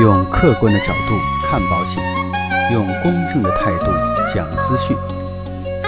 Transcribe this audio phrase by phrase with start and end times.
[0.00, 2.00] 用客观的角度看保险，
[2.72, 3.86] 用公正的态度
[4.32, 4.96] 讲资讯。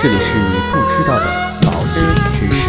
[0.02, 1.26] 这里是你不知道的
[1.62, 2.02] 保险
[2.34, 2.68] 知识。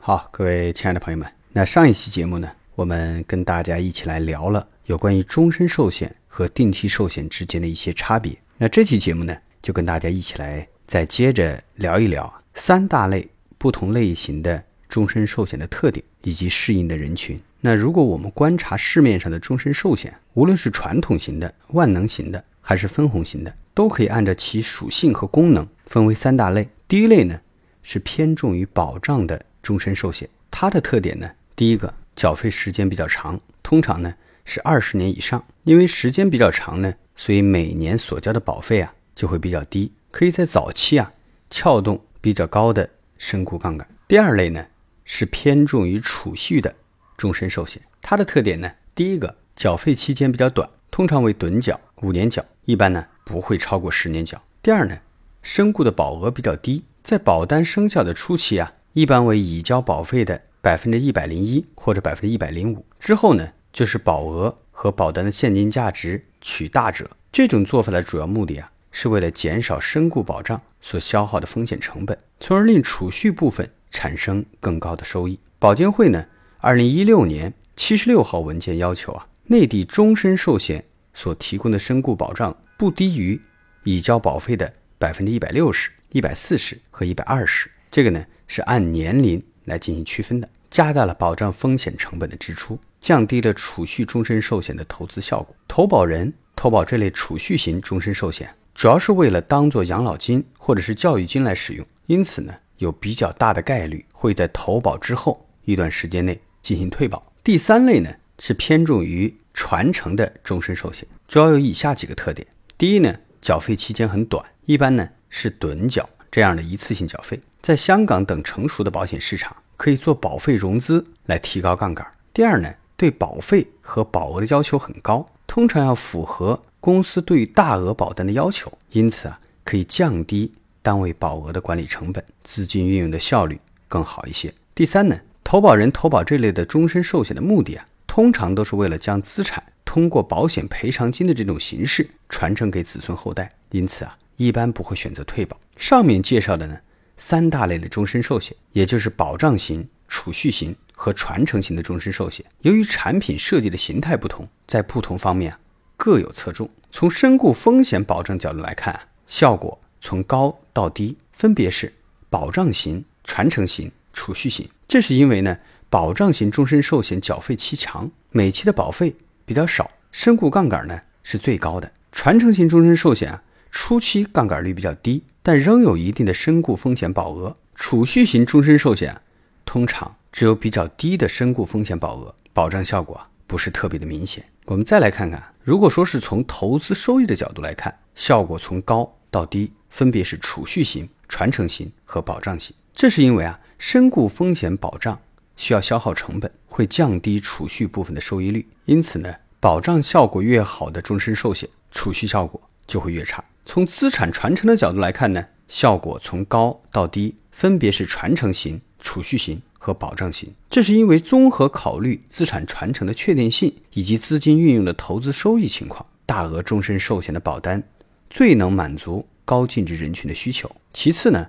[0.00, 8.36] 好，各位亲爱的朋友们，那上一期节目呢，我们跟大家一起来聊了有关于终身寿险和定期寿险之间的一些差别。
[8.58, 13.28] 那这期节目呢，就跟大家一起来再接着聊一聊三大类
[13.60, 17.38] 不同类型的终身寿险的特点以及适应的人群。
[17.60, 26.70] 那如果我们观察市面上的终身寿险，无论是传统型的、万能型的，还是分红型的，都可以按照其属性和功能分为三大类。
[26.88, 27.38] 第一类呢，
[27.82, 34.14] 是偏重于保障的终身寿险，它的特点呢，第一个缴费时间比较长，通常呢
[34.46, 41.12] 是二十年以上，因为时间比较长呢，所以每年所交的保费啊就会比较低，可以在早期啊
[41.50, 42.88] 撬动比较高的
[43.20, 43.86] 身故杠杆。
[44.08, 44.66] 第二类呢
[45.04, 46.74] 是偏重于储蓄的
[47.16, 54.42] 终身寿险，它的特点呢，第一个缴费期间比较短，通常为趸缴，五年缴，一般呢不会超过十年缴。
[54.62, 54.98] 第二呢，
[55.42, 67.10] 身故的保额比较低，在保单生效的初期啊，一般为已交保费的百分之一百零一或者百分之一百零五，之后呢就是保额和保单的现金价值取大者。
[67.30, 75.38] 这种做法的主要目的啊，是为了减少身故保障所消耗的风险成本，从而令储蓄部分产生更高的收益。
[75.58, 76.26] 保监会呢，
[76.58, 83.40] 二零一六年七十六号文件要求啊，内地终身寿险所提供的身故保障不低于
[83.84, 87.70] 已交保费的百分之一百六十、一百四十和一百二十。
[87.90, 95.54] 这个呢是按年龄来进行区分的，加大了保障风险成本的支出，降低了储蓄终身寿险的投资效果。
[95.66, 107.22] 投保人投保这类储蓄型终身寿险，主要是为了当做养老金或者是教育金来使用，因此呢，有比较大的概率会在投保之后一段时间内进行退保。
[107.44, 112.48] 第三类呢是偏重于传承的终身寿险，主要有以下几个特点：
[112.78, 122.10] 第一呢，缴费期间很短，一般呢是趸缴这样的一次性缴费，在香港等成熟的保险市场可以做保费融资来提高杠杆。
[122.32, 134.52] 第二呢，对保费和保额的要求很高，通常要符合公司对于大额保单的要求，因此啊，可以降低单位保额的管理成本，资金运用的效率更好一些。
[134.74, 145.60] 第三呢，投保人投保这类的终身寿险的目的啊，通常都是为了将资产通过保险赔偿金的这种形式传承给子孙后代，因此啊，一般不会选择退保。
[145.76, 146.78] 上面介绍的呢，
[147.18, 155.58] 三大类的终身寿险，也就是保障型、储蓄型和传承型的终身寿险，由于产品设计的形态不同，在不同方面啊
[156.00, 156.70] 各有侧重。
[156.90, 161.92] 从身故风险保障角度来看，效果从高到低分别是
[162.30, 164.66] 保障型、传承型、储蓄型。
[164.88, 165.58] 这是因为呢，
[165.90, 171.92] 保障型终身寿险缴费期长，每期的保费比较少，身故杠杆呢是最高的。
[172.10, 173.42] 传承型终身寿险啊。
[173.70, 177.54] 初期杠杆率比较低，但仍有一定的身故风险保额。
[177.74, 179.20] 储蓄型终身寿险
[179.66, 184.44] 通常只有比较低的身故风险保额，保障效果不是特别的明显。
[184.66, 192.76] 我们再来看看，如果说是从投资收益的角度来看，效果从高到低分别是储蓄型、传承型和保障型。
[192.92, 195.20] 这是因为啊，身故风险保障
[195.56, 198.68] 需要消耗成本，会降低储蓄部分的收益率。
[198.84, 203.42] 因此呢，保障效果越好的终身寿险，储蓄效果就会越差。
[203.64, 210.52] 从资产传承的角度来看呢，效果从高到低分别是传承型、储蓄型和保障型。
[210.68, 217.82] 这是因为综合考虑资产传承的确定性以及资金运用的投资收益情况，大额终身寿险的保单
[218.28, 220.70] 最能满足高净值人群的需求。
[220.92, 221.48] 其次呢，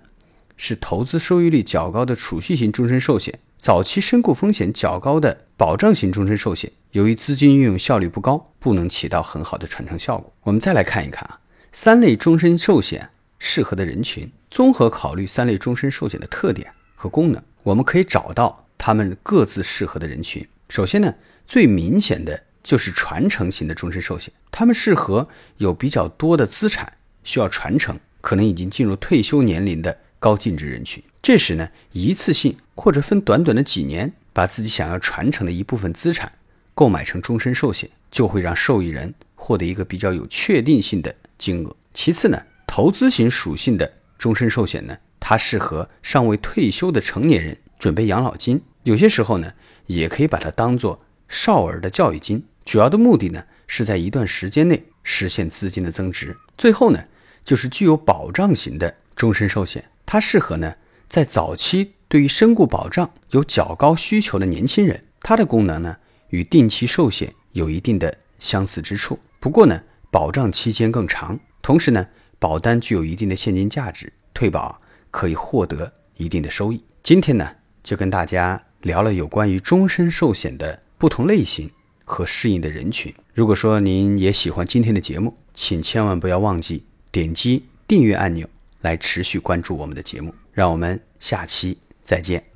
[0.55, 10.33] 是投资收益率较高的储蓄型终身寿险，早期身故风险较高的保障型终身寿险，由于资金运用效率不高，不能起到很好的传承效果。
[10.43, 11.39] 我们再来看一看啊。
[11.73, 20.47] 三类终身寿险适合的人群，综合考虑三类终身寿险的特点和功能，我们可以找到他们各自适合的人群。
[20.69, 21.15] 首先呢，
[21.45, 25.27] 最明显的就是传承型的终身寿险，他们适合
[25.57, 26.93] 有比较多的资产
[27.23, 31.03] 需要传承，可能已经进入退休年龄的高净值人群。
[31.21, 36.31] 这时呢，一次性或者分短短的几年，把自己想要传承的一部分资产
[36.73, 41.15] 购买成终身寿险，就会让受益人获得一个比较有确定性的。
[41.37, 41.75] 金额。
[41.91, 49.53] 其次呢，投资型属性的终身寿险呢，它适合尚未退休的成年人准备养老金，有些时候呢，
[49.87, 52.45] 也可以把它当做少儿的教育金。
[52.63, 56.37] 主要的目的呢，是在一段时间内实现资金的增值。
[56.59, 57.05] 最后呢，
[57.43, 60.75] 就是具有保障型的终身寿险，它适合呢
[61.09, 65.97] 在早期对于身故保障有较高需求的年轻人，它的功能呢
[66.29, 69.17] 与定期寿险有一定的相似之处。
[69.39, 69.81] 不过呢，
[70.11, 72.05] 保障期间更长，同时呢，
[72.37, 74.79] 保单具有一定的现金价值，退保
[75.09, 76.85] 可以获得一定的收益。
[77.01, 81.69] 今天呢，就跟大家聊了有关于终身寿险的不同类型
[82.03, 83.13] 和适应的人群。
[83.33, 88.47] 如果说您也喜欢今天的节目，请千万不要忘记点击订阅按钮
[88.81, 90.33] 来持续关注我们的节目。
[90.53, 92.50] 让我们下期再见。